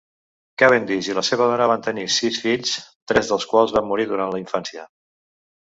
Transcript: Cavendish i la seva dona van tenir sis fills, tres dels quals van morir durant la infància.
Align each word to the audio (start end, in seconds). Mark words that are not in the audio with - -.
Cavendish 0.61 1.09
i 1.11 1.15
la 1.17 1.23
seva 1.27 1.49
dona 1.51 1.67
van 1.73 1.83
tenir 1.89 2.07
sis 2.17 2.41
fills, 2.47 2.73
tres 3.13 3.31
dels 3.35 3.47
quals 3.55 3.77
van 3.79 3.89
morir 3.93 4.11
durant 4.15 4.35
la 4.35 4.43
infància. 4.45 4.91